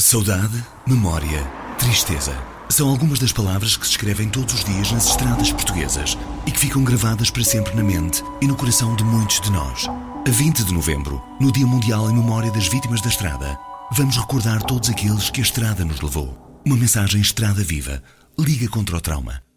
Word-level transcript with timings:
Saudade, 0.00 0.64
memória, 0.86 1.44
tristeza. 1.78 2.32
São 2.70 2.88
algumas 2.88 3.18
das 3.18 3.32
palavras 3.32 3.76
que 3.76 3.84
se 3.84 3.92
escrevem 3.92 4.30
todos 4.30 4.54
os 4.54 4.64
dias 4.64 4.90
nas 4.90 5.10
estradas 5.10 5.52
portuguesas 5.52 6.16
e 6.46 6.50
que 6.50 6.58
ficam 6.58 6.82
gravadas 6.82 7.30
para 7.30 7.44
sempre 7.44 7.76
na 7.76 7.82
mente 7.82 8.24
e 8.40 8.46
no 8.46 8.56
coração 8.56 8.96
de 8.96 9.04
muitos 9.04 9.42
de 9.42 9.52
nós. 9.52 9.86
A 10.26 10.30
20 10.30 10.64
de 10.64 10.72
novembro, 10.72 11.22
no 11.38 11.52
Dia 11.52 11.66
Mundial 11.66 12.10
em 12.10 12.14
Memória 12.14 12.50
das 12.50 12.66
Vítimas 12.66 13.02
da 13.02 13.10
Estrada, 13.10 13.58
vamos 13.92 14.16
recordar 14.16 14.62
todos 14.62 14.88
aqueles 14.88 15.28
que 15.28 15.40
a 15.40 15.44
estrada 15.44 15.84
nos 15.84 16.00
levou. 16.00 16.60
Uma 16.64 16.76
mensagem 16.76 17.20
Estrada 17.20 17.62
Viva. 17.62 18.02
Liga 18.38 18.68
contra 18.68 18.96
o 18.96 19.00
trauma. 19.02 19.49